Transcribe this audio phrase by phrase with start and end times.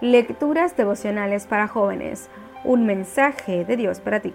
[0.00, 2.30] Lecturas devocionales para jóvenes.
[2.64, 4.32] Un mensaje de Dios para ti.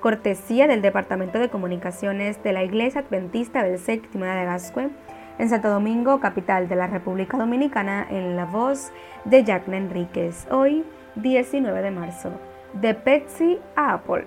[0.00, 4.90] Cortesía del Departamento de Comunicaciones de la Iglesia Adventista del Séptimo de Gascue
[5.38, 8.90] en Santo Domingo, capital de la República Dominicana, en la voz
[9.24, 10.48] de Jacqueline Enríquez.
[10.50, 10.84] Hoy,
[11.14, 12.32] 19 de marzo.
[12.72, 14.26] De Pepsi a Apple.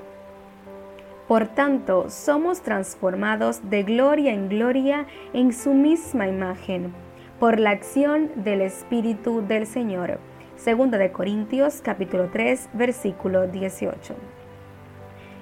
[1.28, 6.94] Por tanto, somos transformados de gloria en gloria en su misma imagen,
[7.42, 10.22] por la acción del Espíritu del Señor
[10.58, 14.16] Segunda de Corintios capítulo 3 versículo 18.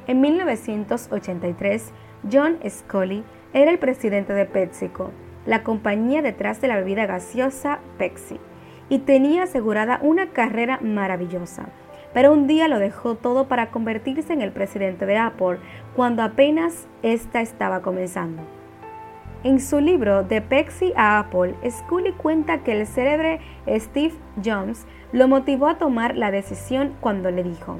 [0.07, 1.93] En 1983,
[2.29, 3.23] John Scully
[3.53, 5.11] era el presidente de PepsiCo,
[5.45, 8.41] la compañía detrás de la bebida gaseosa Pepsi,
[8.89, 11.69] y tenía asegurada una carrera maravillosa.
[12.13, 15.59] Pero un día lo dejó todo para convertirse en el presidente de Apple
[15.95, 18.54] cuando apenas ésta estaba comenzando.
[19.45, 25.27] En su libro De Pepsi a Apple, Scully cuenta que el célebre Steve Jobs lo
[25.27, 27.77] motivó a tomar la decisión cuando le dijo,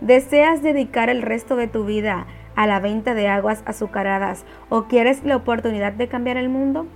[0.00, 5.22] ¿deseas dedicar el resto de tu vida a la venta de aguas azucaradas o quieres
[5.24, 6.86] la oportunidad de cambiar el mundo?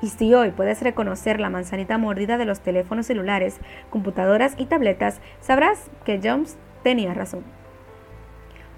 [0.00, 5.20] Y si hoy puedes reconocer la manzanita mordida de los teléfonos celulares, computadoras y tabletas,
[5.40, 7.44] sabrás que Jobs tenía razón.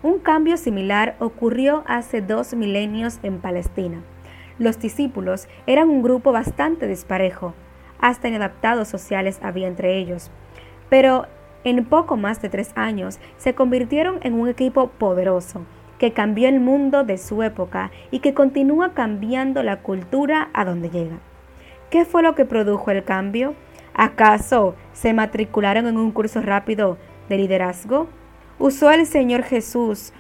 [0.03, 4.03] Un cambio similar ocurrió hace dos milenios en Palestina.
[4.63, 7.53] Los discípulos eran un grupo bastante disparejo,
[7.99, 10.31] hasta inadaptados sociales había entre ellos.
[10.89, 11.27] Pero
[11.65, 15.63] en poco más de tres años se convirtieron en un equipo poderoso
[15.99, 20.91] que cambió el mundo de su época y que continúa cambiando la cultura a donde
[20.91, 21.19] llega.
[21.91, 23.57] ¿Qué fue lo que produjo el cambio?
[23.95, 28.07] ¿Acaso se matricularon en un curso rápido de liderazgo?
[28.61, 30.13] ¿Usó el Señor Jesús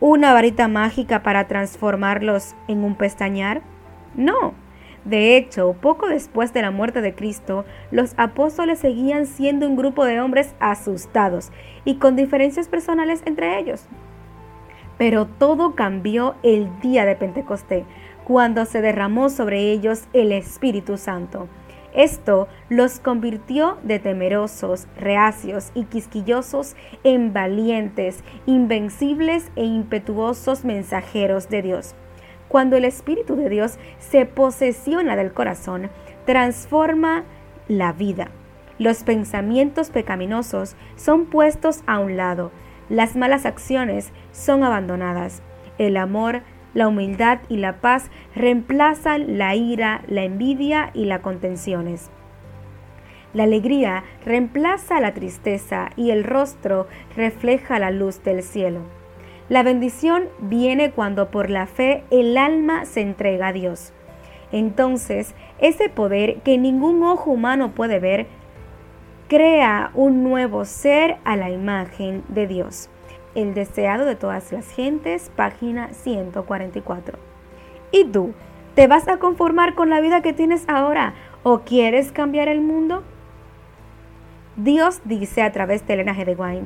[0.00, 3.62] una varita mágica para transformarlos en un pestañar?
[4.14, 4.54] No.
[5.04, 10.04] De hecho, poco después de la muerte de Cristo, los apóstoles seguían siendo un grupo
[10.04, 11.52] de hombres asustados
[11.84, 13.86] y con diferencias personales entre ellos.
[14.98, 17.84] Pero todo cambió el día de Pentecostés,
[18.24, 21.46] cuando se derramó sobre ellos el Espíritu Santo.
[21.96, 31.62] Esto los convirtió de temerosos, reacios y quisquillosos en valientes, invencibles e impetuosos mensajeros de
[31.62, 31.94] Dios.
[32.48, 35.88] Cuando el Espíritu de Dios se posesiona del corazón,
[36.26, 37.24] transforma
[37.66, 38.28] la vida.
[38.78, 42.52] Los pensamientos pecaminosos son puestos a un lado,
[42.90, 45.40] las malas acciones son abandonadas,
[45.78, 46.42] el amor
[46.76, 52.10] la humildad y la paz reemplazan la ira, la envidia y las contenciones.
[53.32, 58.80] La alegría reemplaza la tristeza y el rostro refleja la luz del cielo.
[59.48, 63.94] La bendición viene cuando por la fe el alma se entrega a Dios.
[64.52, 68.26] Entonces, ese poder que ningún ojo humano puede ver,
[69.28, 72.90] crea un nuevo ser a la imagen de Dios.
[73.36, 77.18] El deseado de todas las gentes, página 144.
[77.92, 78.32] ¿Y tú?
[78.74, 83.02] ¿Te vas a conformar con la vida que tienes ahora o quieres cambiar el mundo?
[84.56, 86.64] Dios dice a través del linaje de Wine,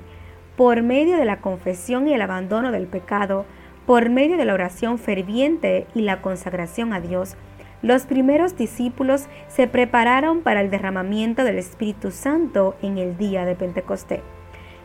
[0.57, 3.47] por medio de la confesión y el abandono del pecado,
[3.85, 7.37] por medio de la oración ferviente y la consagración a Dios,
[7.83, 13.57] los primeros discípulos se prepararon para el derramamiento del Espíritu Santo en el día de
[13.57, 14.21] Pentecostés.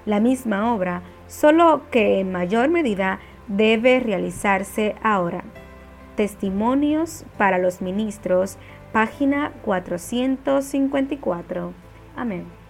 [0.08, 5.44] La misma obra solo que en mayor medida debe realizarse ahora.
[6.16, 8.58] Testimonios para los ministros,
[8.92, 11.74] página 454.
[12.16, 12.65] Amén.